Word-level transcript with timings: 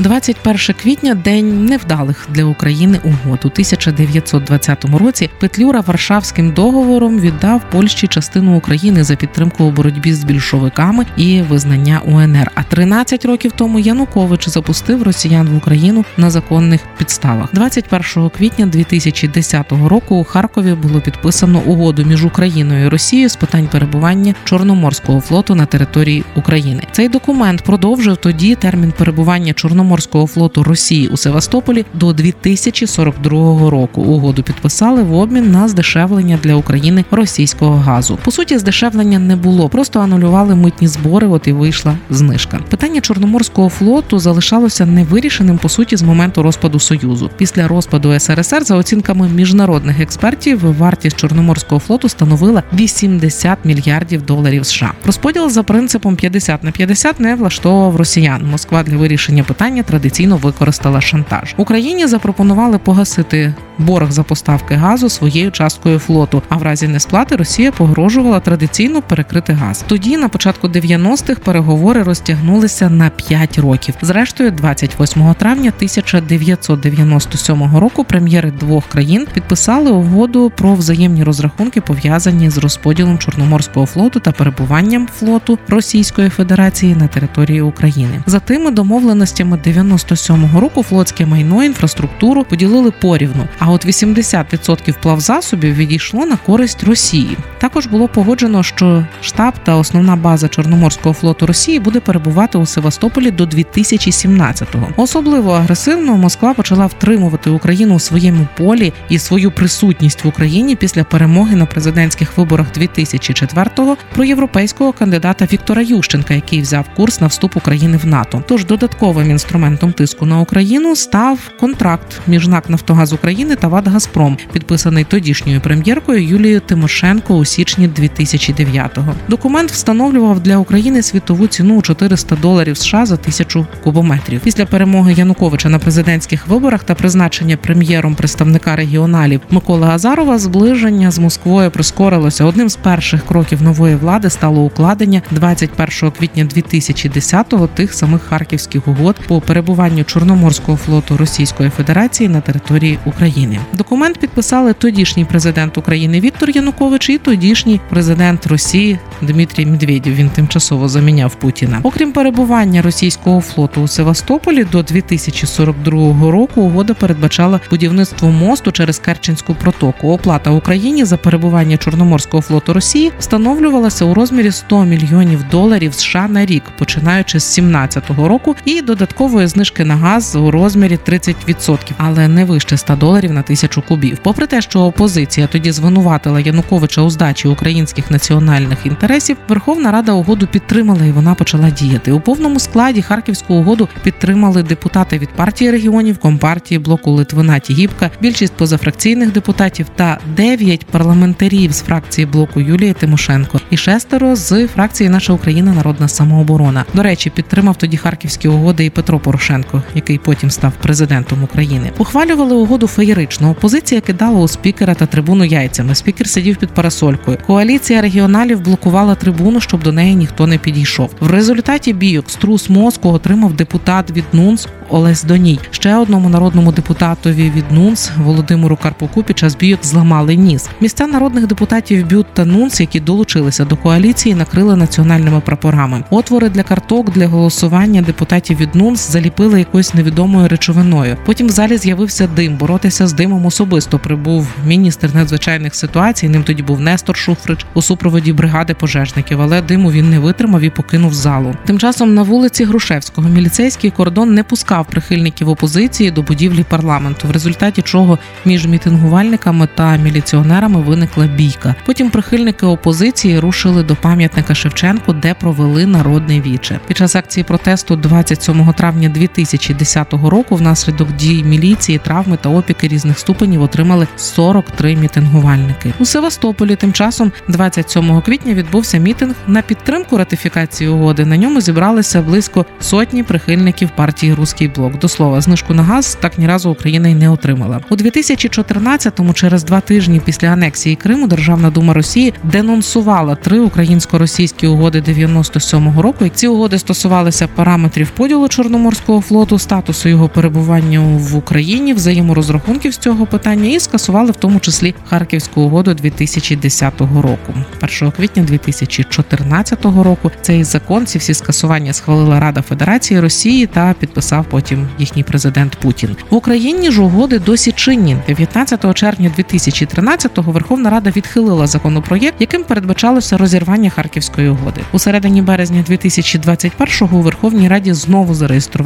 21 0.00 0.74
квітня 0.82 1.14
день 1.14 1.64
невдалих 1.64 2.28
для 2.30 2.44
України 2.44 3.00
угод. 3.04 3.40
У 3.44 3.48
1920 3.48 4.84
році 4.84 5.30
Петлюра 5.40 5.80
Варшавським 5.80 6.52
договором 6.52 7.20
віддав 7.20 7.62
Польщі 7.70 8.06
частину 8.06 8.56
України 8.56 9.04
за 9.04 9.16
підтримку 9.16 9.64
у 9.64 9.70
боротьбі 9.70 10.12
з 10.12 10.24
більшовиками 10.24 11.06
і 11.16 11.42
визнання 11.42 12.00
УНР. 12.06 12.50
А 12.54 12.62
13 12.62 13.24
років 13.24 13.52
тому 13.56 13.78
Янукович 13.78 14.48
запустив 14.48 15.02
росіян 15.02 15.48
в 15.48 15.56
Україну 15.56 16.04
на 16.16 16.30
законних 16.30 16.80
підставах. 16.98 17.48
21 17.52 18.30
квітня 18.30 18.66
2010 18.66 19.72
року 19.72 20.16
у 20.16 20.24
Харкові 20.24 20.74
було 20.74 21.00
підписано 21.00 21.62
угоду 21.66 22.04
між 22.04 22.24
Україною 22.24 22.86
і 22.86 22.88
Росією 22.88 23.28
з 23.28 23.36
питань 23.36 23.68
перебування 23.72 24.34
Чорноморського 24.44 25.20
флоту 25.20 25.54
на 25.54 25.66
території 25.66 26.24
України. 26.36 26.82
Цей 26.92 27.08
документ 27.08 27.62
продовжив 27.62 28.16
тоді 28.16 28.54
термін 28.54 28.92
перебування 28.98 29.52
Чорноморського 29.52 29.87
Чорноморського 29.88 30.26
флоту 30.26 30.62
Росії 30.62 31.08
у 31.08 31.16
Севастополі 31.16 31.84
до 31.94 32.12
2042 32.12 33.70
року. 33.70 34.02
Угоду 34.02 34.42
підписали 34.42 35.02
в 35.02 35.14
обмін 35.14 35.50
на 35.50 35.68
здешевлення 35.68 36.38
для 36.42 36.54
України 36.54 37.04
російського 37.10 37.76
газу. 37.76 38.18
По 38.24 38.30
суті, 38.30 38.58
здешевлення 38.58 39.18
не 39.18 39.36
було, 39.36 39.68
просто 39.68 40.00
анулювали 40.00 40.54
митні 40.54 40.88
збори. 40.88 41.26
От 41.26 41.48
і 41.48 41.52
вийшла 41.52 41.94
знижка. 42.10 42.60
Питання 42.70 43.00
Чорноморського 43.00 43.68
флоту 43.68 44.18
залишалося 44.18 44.86
невирішеним 44.86 45.58
по 45.58 45.68
суті 45.68 45.96
з 45.96 46.02
моменту 46.02 46.42
розпаду 46.42 46.80
союзу. 46.80 47.30
Після 47.36 47.68
розпаду 47.68 48.20
СРСР, 48.20 48.64
за 48.64 48.76
оцінками 48.76 49.28
міжнародних 49.28 50.00
експертів, 50.00 50.76
вартість 50.78 51.16
Чорноморського 51.16 51.78
флоту 51.80 52.08
становила 52.08 52.62
80 52.72 53.58
мільярдів 53.64 54.22
доларів 54.22 54.66
США. 54.66 54.92
Розподіл 55.06 55.50
за 55.50 55.62
принципом 55.62 56.16
50 56.16 56.64
на 56.64 56.70
50 56.70 57.20
не 57.20 57.34
влаштовував 57.34 57.96
росіян. 57.96 58.46
Москва 58.50 58.82
для 58.82 58.96
вирішення 58.96 59.42
питання 59.42 59.77
Британія 59.78 60.00
традиційно 60.00 60.36
використала 60.36 61.00
шантаж. 61.00 61.54
Україні 61.56 62.06
запропонували 62.06 62.78
погасити 62.78 63.54
борг 63.78 64.10
за 64.10 64.22
поставки 64.22 64.74
газу 64.74 65.08
своєю 65.08 65.50
часткою 65.50 65.98
флоту. 65.98 66.42
А 66.48 66.56
в 66.56 66.62
разі 66.62 66.88
несплати 66.88 67.36
Росія 67.36 67.72
погрожувала 67.72 68.40
традиційно 68.40 69.02
перекрити 69.02 69.52
газ. 69.52 69.84
Тоді 69.86 70.16
на 70.16 70.28
початку 70.28 70.68
90-х 70.68 71.40
переговори 71.44 72.02
розтягнулися 72.02 72.90
на 72.90 73.10
5 73.10 73.58
років. 73.58 73.94
Зрештою, 74.02 74.50
28 74.50 75.34
травня 75.34 75.72
1997 75.76 77.76
року 77.76 78.04
прем'єри 78.04 78.50
двох 78.50 78.86
країн 78.86 79.26
підписали 79.34 79.90
угоду 79.90 80.52
про 80.56 80.74
взаємні 80.74 81.24
розрахунки, 81.24 81.80
пов'язані 81.80 82.50
з 82.50 82.58
розподілом 82.58 83.18
Чорноморського 83.18 83.86
флоту 83.86 84.20
та 84.20 84.32
перебуванням 84.32 85.08
флоту 85.18 85.58
Російської 85.68 86.28
Федерації 86.28 86.94
на 86.94 87.08
території 87.08 87.60
України. 87.60 88.22
За 88.26 88.40
тими 88.40 88.70
домовленостями 88.70 89.58
97-го 89.72 90.60
року 90.60 90.82
флотське 90.82 91.26
майно 91.26 91.64
інфраструктуру 91.64 92.44
поділили 92.44 92.90
порівну. 92.90 93.48
А 93.58 93.70
от 93.70 93.86
80% 93.86 94.94
плавзасобів 95.02 95.74
відійшло 95.74 96.26
на 96.26 96.36
користь 96.36 96.84
Росії. 96.84 97.36
Також 97.58 97.86
було 97.86 98.08
погоджено, 98.08 98.62
що 98.62 99.06
штаб 99.22 99.54
та 99.64 99.74
основна 99.74 100.16
база 100.16 100.48
Чорноморського 100.48 101.14
флоту 101.14 101.46
Росії 101.46 101.80
буде 101.80 102.00
перебувати 102.00 102.58
у 102.58 102.66
Севастополі 102.66 103.30
до 103.30 103.44
2017-го. 103.44 104.88
Особливо 104.96 105.52
агресивно 105.52 106.16
Москва 106.16 106.54
почала 106.54 106.86
втримувати 106.86 107.50
Україну 107.50 107.94
у 107.94 108.00
своєму 108.00 108.48
полі 108.56 108.92
і 109.08 109.18
свою 109.18 109.50
присутність 109.50 110.24
в 110.24 110.28
Україні 110.28 110.76
після 110.76 111.04
перемоги 111.04 111.56
на 111.56 111.66
президентських 111.66 112.38
виборах 112.38 112.66
2004-го 112.78 113.96
про 114.14 114.24
європейського 114.24 114.92
кандидата 114.92 115.48
Віктора 115.52 115.82
Ющенка, 115.82 116.34
який 116.34 116.60
взяв 116.60 116.84
курс 116.96 117.20
на 117.20 117.26
вступ 117.26 117.56
України 117.56 117.96
в 117.96 118.06
НАТО. 118.06 118.42
Тож 118.48 118.64
додатковим 118.64 119.30
інструментом 119.30 119.57
тиску 119.96 120.26
на 120.26 120.40
Україну 120.40 120.96
став 120.96 121.38
контракт 121.60 122.20
між 122.26 122.48
НАК 122.48 122.70
Нафтогаз 122.70 123.12
України 123.12 123.56
та 123.56 123.68
ВАД 123.68 123.88
Газпром, 123.88 124.36
підписаний 124.52 125.04
тодішньою 125.04 125.60
прем'єркою 125.60 126.24
Юлією 126.28 126.60
Тимошенко 126.60 127.34
у 127.34 127.44
січні 127.44 127.88
2009-го. 127.88 129.14
Документ 129.28 129.70
встановлював 129.70 130.40
для 130.40 130.56
України 130.56 131.02
світову 131.02 131.46
ціну 131.46 131.76
у 131.76 131.82
400 131.82 132.36
доларів 132.36 132.76
США 132.76 133.06
за 133.06 133.16
тисячу 133.16 133.66
кубометрів. 133.84 134.40
Після 134.40 134.66
перемоги 134.66 135.12
Януковича 135.12 135.68
на 135.68 135.78
президентських 135.78 136.46
виборах 136.46 136.84
та 136.84 136.94
призначення 136.94 137.56
прем'єром 137.56 138.14
представника 138.14 138.76
регіоналів 138.76 139.40
Миколи 139.50 139.86
Азарова 139.86 140.38
зближення 140.38 141.10
з 141.10 141.18
Москвою 141.18 141.70
прискорилося. 141.70 142.44
Одним 142.44 142.68
з 142.68 142.76
перших 142.76 143.26
кроків 143.26 143.62
нової 143.62 143.96
влади 143.96 144.30
стало 144.30 144.62
укладення 144.62 145.22
21 145.30 146.10
квітня 146.10 146.44
2010-го 146.44 147.66
тих 147.66 147.94
самих 147.94 148.22
харківських 148.22 148.88
угод 148.88 149.16
по 149.28 149.40
перебуванню 149.48 150.04
Чорноморського 150.04 150.78
флоту 150.78 151.16
Російської 151.16 151.70
Федерації 151.70 152.28
на 152.28 152.40
території 152.40 152.98
України. 153.04 153.58
Документ 153.72 154.18
підписали 154.18 154.72
тодішній 154.72 155.24
президент 155.24 155.78
України 155.78 156.20
Віктор 156.20 156.50
Янукович 156.50 157.08
і 157.08 157.18
тодішній 157.18 157.80
президент 157.90 158.46
Росії 158.46 158.98
Дмитрій 159.22 159.66
Медведєв. 159.66 160.14
Він 160.14 160.30
тимчасово 160.30 160.88
заміняв 160.88 161.34
Путіна. 161.34 161.80
Окрім 161.82 162.12
перебування 162.12 162.82
російського 162.82 163.40
флоту 163.40 163.82
у 163.82 163.88
Севастополі 163.88 164.64
до 164.64 164.82
2042 164.82 166.30
року 166.30 166.60
угода 166.60 166.94
передбачала 166.94 167.60
будівництво 167.70 168.30
мосту 168.30 168.72
через 168.72 168.98
Керченську 168.98 169.54
протоку. 169.54 170.12
Оплата 170.12 170.50
Україні 170.50 171.04
за 171.04 171.16
перебування 171.16 171.76
Чорноморського 171.76 172.42
флоту 172.42 172.72
Росії 172.72 173.12
встановлювалася 173.18 174.04
у 174.04 174.14
розмірі 174.14 174.52
100 174.52 174.84
мільйонів 174.84 175.44
доларів 175.50 175.94
США 175.94 176.28
на 176.28 176.46
рік, 176.46 176.62
починаючи 176.78 177.40
з 177.40 177.56
2017 177.56 178.10
року, 178.10 178.56
і 178.64 178.82
додаткової 179.28 179.46
знижки 179.46 179.84
на 179.84 179.96
газ 179.96 180.36
у 180.36 180.50
розмірі 180.50 180.98
30%, 181.08 181.78
але 181.96 182.28
не 182.28 182.44
вище 182.44 182.76
100 182.76 182.96
доларів 182.96 183.32
на 183.32 183.42
тисячу 183.42 183.82
кубів. 183.82 184.18
Попри 184.22 184.46
те, 184.46 184.60
що 184.62 184.80
опозиція 184.80 185.46
тоді 185.46 185.72
звинуватила 185.72 186.40
Януковича 186.40 187.02
у 187.02 187.10
здачі 187.10 187.48
українських 187.48 188.10
національних 188.10 188.86
інтересів, 188.86 189.36
Верховна 189.48 189.92
Рада 189.92 190.12
угоду 190.12 190.46
підтримала 190.46 191.04
і 191.04 191.12
вона 191.12 191.34
почала 191.34 191.70
діяти 191.70 192.12
у 192.12 192.20
повному 192.20 192.60
складі. 192.60 193.02
Харківську 193.02 193.54
угоду 193.54 193.88
підтримали 194.02 194.62
депутати 194.62 195.18
від 195.18 195.28
партії 195.28 195.70
регіонів, 195.70 196.18
компартії 196.18 196.78
блоку 196.78 197.10
Литвина 197.10 197.58
Тігіпка, 197.58 198.10
більшість 198.20 198.52
позафракційних 198.52 199.32
депутатів 199.32 199.86
та 199.96 200.18
дев'ять 200.36 200.86
парламентарів 200.86 201.72
з 201.72 201.80
фракції 201.80 202.26
блоку 202.26 202.60
Юлії 202.60 202.92
Тимошенко 202.92 203.60
і 203.70 203.76
шестеро 203.76 204.36
з 204.36 204.66
фракції 204.66 205.10
Наша 205.10 205.32
Україна 205.32 205.72
Народна 205.72 206.08
самооборона. 206.08 206.84
До 206.94 207.02
речі, 207.02 207.30
підтримав 207.30 207.76
тоді 207.76 207.96
харківські 207.96 208.48
угоди 208.48 208.84
і 208.84 208.90
Петро 208.90 209.17
Порошенко, 209.18 209.82
який 209.94 210.18
потім 210.18 210.50
став 210.50 210.72
президентом 210.82 211.42
України. 211.42 211.92
Ухвалювали 211.98 212.54
угоду 212.54 212.86
феєрично. 212.86 213.50
Опозиція 213.50 214.00
кидала 214.00 214.40
у 214.40 214.48
спікера 214.48 214.94
та 214.94 215.06
трибуну 215.06 215.44
яйцями. 215.44 215.94
Спікер 215.94 216.28
сидів 216.28 216.56
під 216.56 216.68
парасолькою. 216.68 217.38
Коаліція 217.46 218.00
регіоналів 218.00 218.60
блокувала 218.60 219.14
трибуну, 219.14 219.60
щоб 219.60 219.82
до 219.82 219.92
неї 219.92 220.14
ніхто 220.14 220.46
не 220.46 220.58
підійшов. 220.58 221.10
В 221.20 221.26
результаті 221.30 221.92
бійок 221.92 222.30
струс 222.30 222.70
мозку 222.70 223.08
отримав 223.08 223.52
депутат 223.52 224.10
від 224.10 224.24
НУНС 224.32 224.68
Олесь 224.90 225.24
Доній. 225.24 225.60
Ще 225.70 225.96
одному 225.96 226.28
народному 226.28 226.72
депутатові 226.72 227.52
від 227.56 227.72
НУНС 227.72 228.10
Володимиру 228.18 228.78
Карпуку 228.82 229.22
під 229.22 229.38
час 229.38 229.56
бійок 229.56 229.80
зламали 229.82 230.36
ніс. 230.36 230.68
Місця 230.80 231.06
народних 231.06 231.46
депутатів 231.46 232.08
Бют 232.10 232.26
та 232.34 232.44
НУНС, 232.44 232.80
які 232.80 233.00
долучилися 233.00 233.64
до 233.64 233.76
коаліції, 233.76 234.34
накрили 234.34 234.76
національними 234.76 235.40
прапорами. 235.40 236.04
Отвори 236.10 236.48
для 236.48 236.62
карток 236.62 237.10
для 237.10 237.26
голосування 237.26 238.02
депутатів 238.02 238.58
від 238.58 238.74
НУНС 238.74 239.00
заліпили 239.08 239.58
якоюсь 239.58 239.94
невідомою 239.94 240.48
речовиною. 240.48 241.16
Потім 241.26 241.46
в 241.46 241.50
залі 241.50 241.76
з'явився 241.76 242.26
дим. 242.26 242.56
Боротися 242.56 243.06
з 243.06 243.12
димом 243.12 243.46
особисто 243.46 243.98
прибув 243.98 244.48
міністр 244.66 245.10
надзвичайних 245.14 245.74
ситуацій. 245.74 246.28
Ним 246.28 246.42
тоді 246.42 246.62
був 246.62 246.80
Нестор 246.80 247.16
Шуфрич 247.16 247.66
у 247.74 247.82
супроводі 247.82 248.32
бригади 248.32 248.74
пожежників, 248.74 249.40
але 249.40 249.62
диму 249.62 249.92
він 249.92 250.10
не 250.10 250.18
витримав 250.18 250.60
і 250.60 250.70
покинув 250.70 251.14
залу. 251.14 251.54
Тим 251.66 251.78
часом 251.78 252.14
на 252.14 252.22
вулиці 252.22 252.64
Грушевського 252.64 253.28
міліцейський 253.28 253.90
кордон 253.90 254.34
не 254.34 254.42
пускав 254.42 254.86
прихильників 254.86 255.48
опозиції 255.48 256.10
до 256.10 256.22
будівлі 256.22 256.64
парламенту, 256.64 257.28
в 257.28 257.30
результаті 257.30 257.82
чого 257.82 258.18
між 258.44 258.66
мітингувальниками 258.66 259.68
та 259.74 259.96
міліціонерами 259.96 260.80
виникла 260.80 261.26
бійка. 261.26 261.74
Потім 261.86 262.10
прихильники 262.10 262.66
опозиції 262.66 263.38
рушили 263.38 263.82
до 263.82 263.96
пам'ятника 263.96 264.54
Шевченку, 264.54 265.12
де 265.12 265.34
провели 265.34 265.86
народне 265.86 266.40
віче. 266.40 266.80
Під 266.86 266.96
час 266.96 267.16
акції 267.16 267.44
протесту 267.44 267.96
27 267.96 268.72
травня 268.72 268.97
травня 268.98 269.08
2010 269.08 270.12
року 270.12 270.56
внаслідок 270.56 271.12
дій 271.12 271.44
міліції, 271.44 271.98
травми 271.98 272.36
та 272.36 272.48
опіки 272.48 272.88
різних 272.88 273.18
ступенів 273.18 273.62
отримали 273.62 274.06
43 274.16 274.96
мітингувальники. 274.96 275.92
У 275.98 276.04
Севастополі 276.04 276.76
тим 276.76 276.92
часом, 276.92 277.32
27 277.48 278.20
квітня, 278.20 278.54
відбувся 278.54 278.98
мітинг 278.98 279.34
на 279.46 279.62
підтримку 279.62 280.18
ратифікації 280.18 280.90
угоди. 280.90 281.24
На 281.24 281.36
ньому 281.36 281.60
зібралися 281.60 282.22
близько 282.22 282.66
сотні 282.80 283.22
прихильників 283.22 283.88
партії 283.96 284.34
Руський 284.34 284.68
блок. 284.68 284.98
До 284.98 285.08
слова, 285.08 285.40
знижку 285.40 285.74
на 285.74 285.82
газ 285.82 286.18
так 286.20 286.38
ні 286.38 286.46
разу 286.46 286.70
Україна 286.70 287.08
й 287.08 287.14
не 287.14 287.30
отримала. 287.30 287.80
У 287.90 287.94
2014-му, 287.94 289.32
через 289.32 289.64
два 289.64 289.80
тижні 289.80 290.20
після 290.24 290.48
анексії 290.48 290.96
Криму, 290.96 291.26
Державна 291.26 291.70
дума 291.70 291.94
Росії 291.94 292.34
денонсувала 292.44 293.34
три 293.34 293.60
українсько-російські 293.60 294.66
угоди 294.66 295.00
97-го 295.00 296.02
року. 296.02 296.28
Ці 296.34 296.48
угоди 296.48 296.78
стосувалися 296.78 297.48
параметрів 297.48 298.10
поділу 298.10 298.48
Чорноморського 298.88 299.20
флоту, 299.20 299.58
статусу 299.58 300.08
його 300.08 300.28
перебування 300.28 301.00
в 301.00 301.36
Україні, 301.36 301.94
взаєморозрахунків 301.94 302.94
з 302.94 302.96
цього 302.98 303.26
питання 303.26 303.70
і 303.70 303.80
скасували 303.80 304.30
в 304.30 304.36
тому 304.36 304.60
числі 304.60 304.94
Харківську 305.04 305.60
угоду 305.60 305.94
2010 305.94 307.00
року. 307.00 307.54
1 308.00 308.10
квітня 308.10 308.42
2014 308.42 309.84
року 309.84 310.30
цей 310.42 310.64
закон 310.64 311.06
ці 311.06 311.18
всі 311.18 311.34
скасування 311.34 311.92
схвалила 311.92 312.40
Рада 312.40 312.62
Федерації 312.62 313.20
Росії 313.20 313.66
та 313.66 313.94
підписав 313.98 314.46
потім 314.50 314.88
їхній 314.98 315.22
президент 315.22 315.76
Путін 315.76 316.16
в 316.30 316.34
Україні. 316.34 316.90
ж 316.90 317.02
угоди 317.02 317.38
досі 317.38 317.72
чинні 317.72 318.16
19 318.26 318.94
червня 318.94 319.30
2013-го 319.38 320.52
Верховна 320.52 320.90
Рада 320.90 321.10
відхилила 321.16 321.66
законопроєкт, 321.66 322.36
яким 322.40 322.64
передбачалося 322.64 323.36
розірвання 323.36 323.90
Харківської 323.90 324.48
угоди. 324.48 324.80
У 324.92 324.98
середині 324.98 325.42
березня 325.42 325.84
2021-го 325.88 327.18
у 327.18 327.22
Верховній 327.22 327.68
Раді 327.68 327.92
знову 327.92 328.34
зареєстрували 328.34 328.77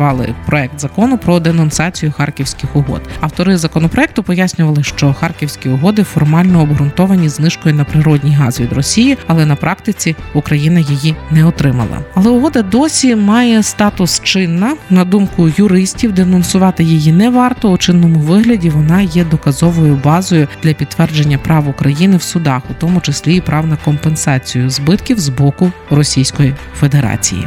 проект 0.47 0.81
закону 0.81 1.19
про 1.19 1.41
денонсацію 1.41 2.13
харківських 2.13 2.77
угод. 2.77 3.03
Автори 3.21 3.57
законопроекту 3.57 4.23
пояснювали, 4.23 4.83
що 4.83 5.15
харківські 5.15 5.69
угоди 5.69 6.03
формально 6.03 6.63
обґрунтовані 6.63 7.29
знижкою 7.29 7.75
на 7.75 7.85
природній 7.85 8.35
газ 8.35 8.61
від 8.61 8.73
Росії, 8.73 9.19
але 9.27 9.47
на 9.47 9.57
практиці 9.57 10.17
Україна 10.35 10.81
її 10.81 11.17
не 11.31 11.45
отримала. 11.45 11.99
Але 12.15 12.31
угода 12.31 12.63
досі 12.63 13.17
має 13.17 13.63
статус 13.63 14.21
чинна. 14.25 14.77
На 14.91 15.05
думку 15.05 15.51
юристів, 15.57 16.13
денонсувати 16.13 16.85
її 16.85 17.13
не 17.13 17.31
варто. 17.31 17.71
У 17.71 17.79
чинному 17.79 18.19
вигляді 18.19 18.71
вона 18.71 19.01
є 19.01 19.25
доказовою 19.25 20.01
базою 20.05 20.49
для 20.63 20.73
підтвердження 20.73 21.39
прав 21.39 21.69
України 21.69 22.17
в 22.17 22.23
судах, 22.23 22.63
у 22.71 22.75
тому 22.75 23.01
числі 23.01 23.37
і 23.37 23.41
прав 23.41 23.67
на 23.67 23.77
компенсацію 23.77 24.71
збитків 24.71 25.19
з 25.19 25.29
боку 25.29 25.73
Російської 25.91 26.55
Федерації. 26.79 27.47